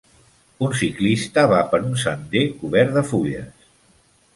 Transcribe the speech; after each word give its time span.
Un 0.67 0.73
ciclista 0.79 1.45
va 1.53 1.61
per 1.75 1.83
un 1.91 1.95
sender 2.07 2.45
cobert 2.65 2.99
de 3.01 3.09
fulles. 3.15 3.75